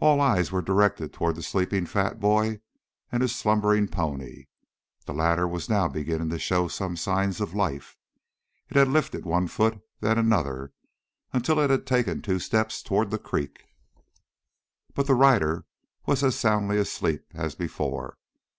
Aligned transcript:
All 0.00 0.20
eyes 0.20 0.52
were 0.52 0.60
directed 0.60 1.14
toward 1.14 1.34
the 1.36 1.42
sleeping 1.42 1.86
fat 1.86 2.20
boy 2.20 2.60
and 3.10 3.22
his 3.22 3.34
slumbering 3.34 3.88
pony. 3.88 4.48
The 5.06 5.14
latter 5.14 5.48
was 5.48 5.70
now 5.70 5.88
beginning 5.88 6.28
to 6.28 6.38
show 6.38 6.68
some 6.68 6.94
signs 6.94 7.40
of 7.40 7.54
life. 7.54 7.96
It 8.68 8.76
had 8.76 8.86
lifted 8.88 9.24
one 9.24 9.48
foot, 9.48 9.80
then 10.00 10.18
another, 10.18 10.74
until 11.32 11.58
it 11.58 11.70
had 11.70 11.86
taken 11.86 12.20
two 12.20 12.38
steps 12.38 12.82
toward 12.82 13.10
the 13.10 13.18
creek. 13.18 13.64
But 14.92 15.06
the 15.06 15.14
rider 15.14 15.64
was 16.04 16.22
as 16.22 16.38
soundly 16.38 16.76
asleep 16.76 17.24
as 17.32 17.54
before. 17.54 18.18